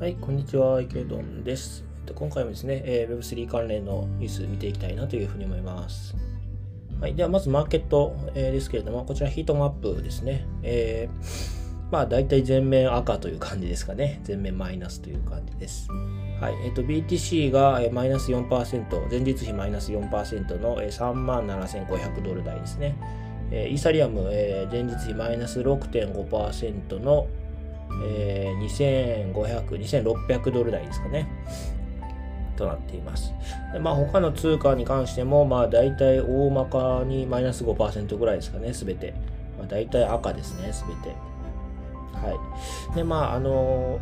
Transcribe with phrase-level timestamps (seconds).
[0.00, 1.84] はい、こんにちは、池ドンです。
[2.14, 6.16] 今回もですね、えー、Web3 関連のニュース見ていきたいなというふうに思います。
[7.00, 10.44] はい、ではまずマーケット、ですけれども、こちらヒートマップですね。
[10.62, 14.20] えー、まあ大体全面赤という感じですかね。
[14.24, 15.88] 全面マイナスという感じです。
[16.40, 22.96] はい、え、ー、BTC がマイナス4%、前日比マイナス4%の3万7500ドル台ですね。
[23.50, 27.26] イーサリアム、え、前日比マイナス6.5%の
[28.02, 31.28] えー、2500、2600ドル台ですかね。
[32.56, 33.32] となっています。
[33.72, 39.14] でまあ、他の通貨に関しても、まあ、大体大まかにマイナス5%ぐらいですかね、すべて。
[39.58, 41.14] まあ、大体赤ですね、すべて。
[42.12, 42.38] は
[42.92, 42.96] い。
[42.96, 43.98] で、まあ、あの、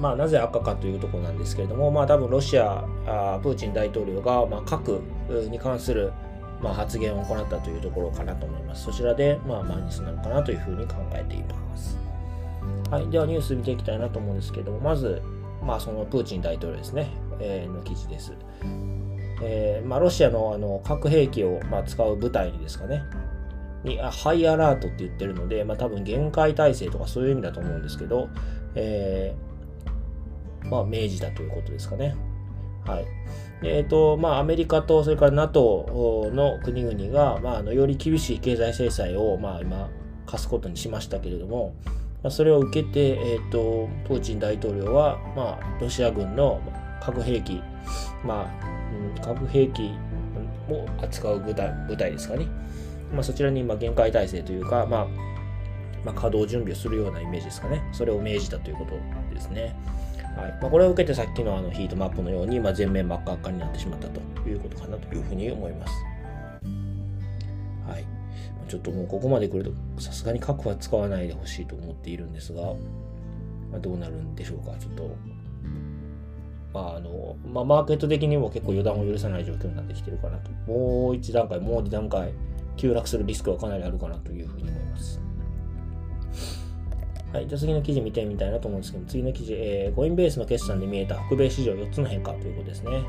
[0.00, 5.00] まあ、なぜ赤かというところなんですけれども、まあ、多分ロシア、あプーチン大統領が、まあ、核
[5.50, 6.12] に関する、
[6.62, 8.84] まあ、発言を行ったというところかなと思います。
[8.84, 11.98] そちらで、まあ、マイナスなのかなというふうに考えています。
[12.90, 15.20] はい、ではニュース見ていきたいなと思うんですけども、まず、
[15.64, 18.32] まあ、そのプーチン大統領ですね、えー、の記事です。
[19.44, 23.02] えーまあ、ロシアのあの核兵器を、まあ、使う部隊にですかね、
[23.82, 28.28] にあハイアラートって言ってるので、まあ、多分限界態勢とかそういう意味だと思うんですけど、
[28.76, 32.14] えー、まあ、明示だということですかね。
[32.86, 33.06] はい。
[33.64, 39.88] えっ、ー、と、まあ、アメリカと、それから NATO の国々が、まあ、あのより厳しい経済制裁を、まあ、今、
[40.26, 41.74] 課すことにしましたけれども、
[42.22, 46.60] まあ、それを受けて、えーと、プーチン大統領は、まあ、ロシア軍の
[47.00, 47.62] 核兵器、
[48.24, 48.50] ま
[49.18, 49.92] あ、核兵器
[50.68, 52.46] を扱う部隊部隊ですかね、
[53.12, 55.06] まあ、そちらに今限界態勢というか、まあ
[56.04, 58.92] まあ、稼働準備をするようなイメージですかね、それを命じたということ
[59.34, 59.74] ですね。
[60.36, 65.92] はいまあ、これを受けてさっきのあのヒートマップのように、まあ、全面真っ赤っかになってしまったということかなというふうに思います。
[67.86, 68.06] はい。
[68.68, 69.64] ちょっともうここまで来る
[69.96, 72.62] とさすがに核は使わないでほしいと思っているんですが、
[73.70, 75.14] まあ、どうなるんでしょうかちょっと
[76.72, 82.32] まああのまあ、マーケット的にも結構予断を許さない状況になってきてるかなともう一段階もう二段階
[82.76, 85.20] 急落するリスクはかなりあるかなというふうに思います
[87.32, 92.90] はい、じゃあ次の記事見てみたいなと思うんですけど、次の記事、えー、コインベースの決算で見えた北米市場4つの変化ということですね。
[92.90, 93.02] はい。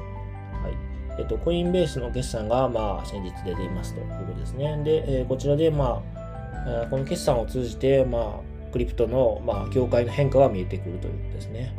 [1.19, 4.81] えっと、コインベースの決算が、まあ、先日出ていますということですね。
[4.85, 11.75] で、えー、こちらで、まあ、この決算を通じて、まあ、クリプトの、まあ、業界の変化が見えてくるということですね。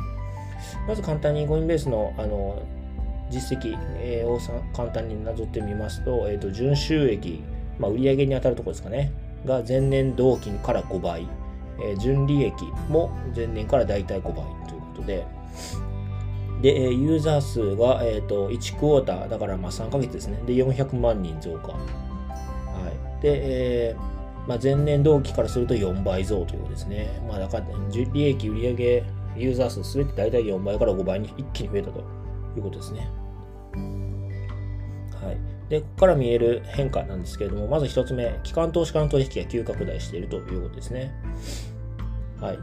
[0.87, 2.62] まず簡単にコインベースの、あの、
[3.31, 3.75] 実績、
[4.26, 4.38] を
[4.76, 7.43] 簡単になぞってみますと、えっ、と、純収益、
[7.78, 9.12] まあ、売上に当たるところですかね、
[9.47, 11.26] が前年同期から5倍、
[11.81, 12.55] えー、純利益
[12.89, 14.35] も前年から大体5倍
[14.69, 15.27] ということで、
[16.62, 20.39] で、ユーザー数が、えーと、1クォーター、だからまあ3ヶ月ですね。
[20.47, 21.73] で、400万人増加。
[21.73, 21.79] は
[23.19, 23.23] い。
[23.23, 24.15] で、えー
[24.47, 27.21] まあ、前年同期からすると4倍増ということですね。
[27.29, 29.05] まあ、だから、利益、売上、
[29.37, 32.01] ユーザー数すべて大体4倍から5倍に一気に増えたと
[32.56, 33.09] いうことですね。
[35.23, 35.54] はい。
[35.75, 41.12] で、ここから見える変化なんですけれども、まず1つ目、機関投資家の取引が急拡大しているということですね。
[42.41, 42.59] はい。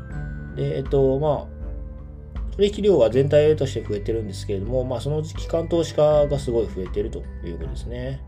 [0.56, 8.22] で、えっと、まあ、取引量は全体として増えてるんですけれども、まあ、そのうち機関投資家がすごい増えてるということですね。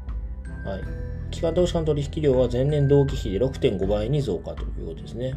[0.66, 0.82] はい。
[1.32, 5.36] 機関投資家の取引量は前年同期比で6.5倍に増加ということですね。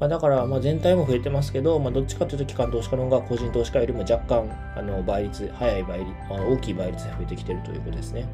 [0.00, 8.26] まあ、だから、まあ、全体も増えてますけど、まあ、どっちかというと機関投資家の方が個人投資家よりも若干あの倍率、早い倍率、あ大きい倍率で増えてきてるということですね。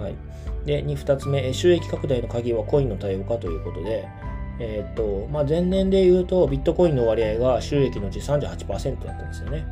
[0.00, 0.16] はい。
[0.66, 4.08] で、2つ目、収益拡大の鍵はコインの多様化ということで、
[4.58, 9.64] えーとまあ、前年で言うとビットコインの割合が収益のうち38%だったんですよね。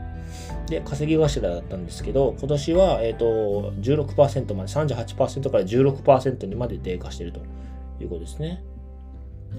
[0.68, 7.40] で、稼ぎ頭だったんですけど、今年は、えーと、16%まで、38%から16%にまで低下していると
[8.00, 8.62] いうことですね。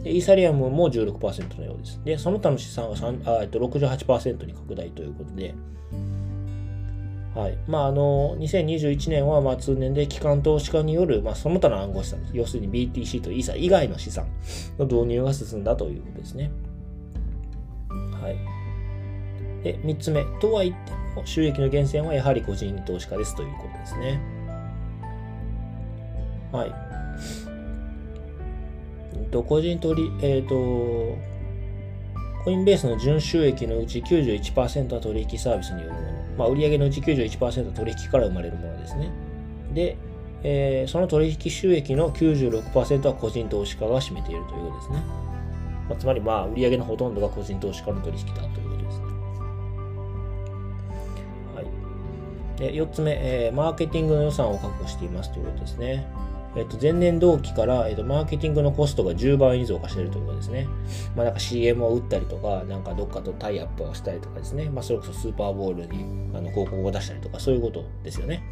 [0.03, 2.01] で、イーサリアムも16%のようです。
[2.03, 5.53] で、その他の資産は3あ、えー、と68%に拡大ということで、
[7.35, 7.57] はい。
[7.65, 14.27] まあ、あの、2021年は、まあ、通年で機関投資家による、まあ、その他の暗号資産、要するに BTC とイーサ以外の資産
[14.77, 16.51] の導入が進んだということですね。
[17.89, 19.63] はい。
[19.63, 20.25] で、3つ目。
[20.41, 24.21] とは言っても、収益の源泉はやはり個人投資家ですということですね。
[26.51, 27.50] はい。
[29.31, 31.17] と、個人取り、えっ、ー、と、
[32.43, 36.07] コインベースの純収益のうち91%は取引サービスによるもの。
[36.37, 39.11] まあ、売上のうち91%は取引から生まれるものですね。
[39.73, 39.97] で、
[40.43, 45.03] えー、その取引収益の96%は個人投資家が占めているということですね。
[45.87, 49.05] まあ、つまり、まあ、売上のほとんどが個人投資家の取引だということですね。
[51.55, 52.59] はい。
[52.59, 56.07] で4つ目、えー、マーケティングの予算を確保していますということですね。
[56.55, 60.67] えっと、前年同期から、えっと、マーケティングのコストが10倍に増加しているということですね。
[61.15, 64.69] まあ、なんか CM を打ったりとか、なんかどっかとタイアップをしたりとかですね。
[64.69, 66.03] まあ、それこそスーパーボールに
[66.35, 68.43] あの広告を出したりとか、そういうことですよね。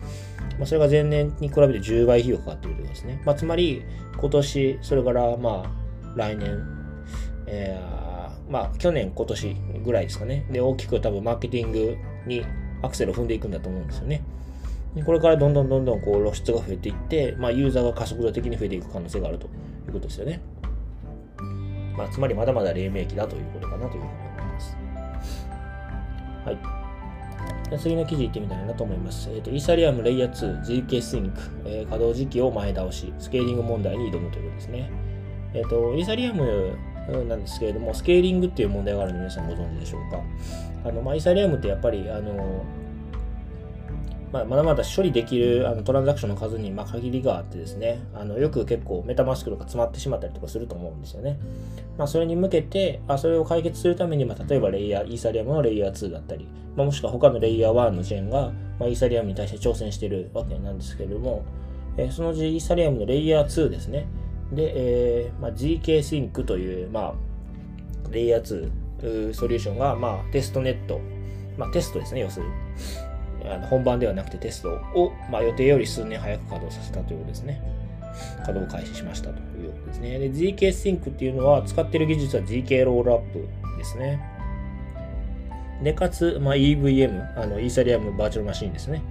[0.58, 3.22] まあ、それが前年に比べて10倍費用かかっているということですね。
[3.26, 3.84] まあ、つまり、
[4.18, 6.58] 今年、それからまあ、来年、
[7.48, 10.46] えー、まあ、去年、今年ぐらいですかね。
[10.50, 12.46] で、大きく多分マーケティングに
[12.82, 14.22] アクセルを踏んでいくんだと思うんですよね。
[15.06, 19.50] これからどんどんどんどんこう露出が増えていって、まあ、ユーザーが加速度的に増えていく可能性があるとい
[19.90, 20.42] うことですよね。
[21.96, 24.78] まあ、つまりまだまだ黎明期だということかなというふうに思います。
[26.46, 26.80] はい。
[27.78, 29.30] 次の記事いってみたいなと思います。
[29.30, 34.90] えっ、ー、と、イーサリアムレイヤー2 GK シンク、えー、稼働時期を前倒し、スケーリング問題に挑むということですね。
[35.54, 36.78] えっ、ー、と、イーサリアム
[37.28, 40.22] なんですけれども、スケーリングっていう問題があるの皆さんご存知でしょうか？
[40.86, 42.64] あの、まあ、イーサリアムってやっぱり、あの、
[44.32, 51.40] まあ、まだまだ処理できるあのトランザクションの数にま限りがあってですね、あのよく結構メタマスクとか詰まってしまったりとかすると思うんですよね。
[51.98, 61.44] まあ、それに向けて、あそれを解決するために、まあ、例えばレイヤー、イーサリアムのレイヤー2だったり、まあ、もしくは他のレイヤー1のチェンが、まイーサリアムに対して挑戦しているわけなんですけれども、
[61.98, 64.08] えー、そのうちイーサリアムのレイヤー2ですね。
[64.52, 67.14] で、えーまあ、GK シンクという、まあ、
[68.12, 68.72] レイヤー
[69.02, 71.00] 2ソリューションが、まあ、テストネット、
[71.58, 73.09] まあ、テストですね、要するに。
[73.50, 77.62] あの本番ではなくてテストを、まあ、予定より数年早く稼働させたということですね。
[78.40, 80.20] 稼働開始しましたということですね。
[80.20, 83.48] で、GK Sync っていうのは使ってる技術は GK ロールアップ
[83.78, 84.20] ですね。
[85.84, 89.02] で、かつ、まあ、EVM、あのイーサリアムバーチャルマシンですね。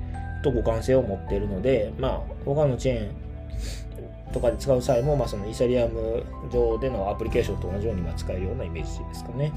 [0.42, 9.52] と互換性を持っているので、まあ、他のチェーンとかで使う際も、まあ、そのイーサリアム上でのアプリケーションと同じように使えるようなイメージですかね。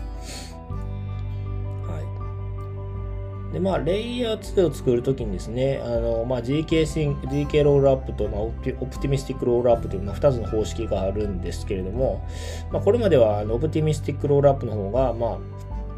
[3.51, 12.25] で、まあ、レイヤー2を作るときにですね、あの、まあ、GK シン GK ロールアップと、まあ、オプティミスティックロールアップという、まあ、2つの方式があるんですけれども、
[12.71, 15.38] まあ、これまでは、あの、オプティミスティックロールアップの方が、ま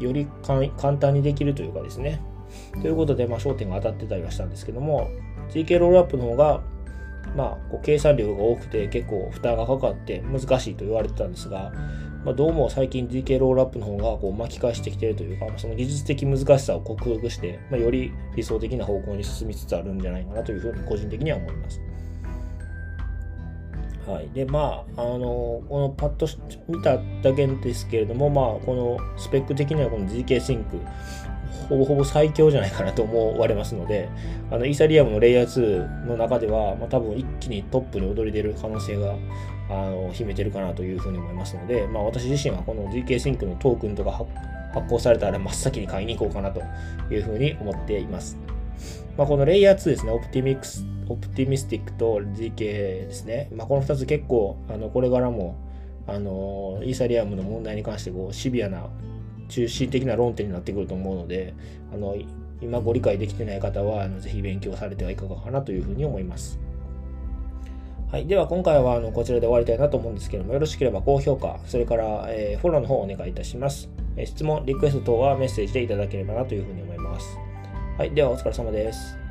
[0.00, 2.20] あ、より簡単にできるというかですね、
[2.82, 5.08] ということで、まあ、焦点が当たってたりはしたんですけども、
[5.50, 6.62] GK ロールアップの方が、
[7.36, 11.72] まあ、こう計算量が多くて結構負担がかかって難しいと言われてたんですが、
[12.24, 21.82] まあ、どうも最近 GK ロールアップの方がこう巻き返してきているというか、その技術的難しさを克服して、まあ、より理想的な方向に進みつつあるんじゃないかなというふうに個人的には思います。
[24.06, 24.30] はい。
[24.30, 26.26] で、まあ、あの、このパッと
[26.66, 30.78] 見ただけですけれども、まあ、このスペック的にはこの GK シンク、
[31.68, 34.08] ほぼほぼ最強じゃないかなと思われますので、
[34.50, 39.14] あのイーサリアムのレイヤー2の中では、まあ、多分一気にトップに躍り出る可能性が
[39.70, 44.26] あの秘めてるかなというふうに思いますので、まあ、私自身はこの GK シンクのトークンとか
[44.74, 46.60] 発行されたら真っ先に買いに行こうかなと
[47.12, 48.36] いうふうに思っています。
[49.16, 53.48] まあ、このレイヤー2ですね、オプティミクス、オプティミスティックと GK ですね。
[53.54, 55.56] まあ、この2つ結構、あのこれからも、
[56.06, 58.90] あのイーサリアムの問題に関してこうシビアな
[59.48, 61.54] 中心的な論点になってくると思うので、
[61.92, 62.16] あの
[62.60, 66.58] 今ご理解できてない方はあのぜひ勉強されてはいかがかなというふうに思います。
[68.10, 68.26] はい。
[68.26, 73.90] では、今回はあのこちらで終わりたいなと思うんですけども、よろしければ高評価、それから、えー、フォローの方をお願いいたします。
[74.16, 77.36] えー、質問、リクエスト等はメッセージでいただければなというふうに思います。
[77.98, 78.12] はい。
[78.12, 79.23] では、お疲れ様です。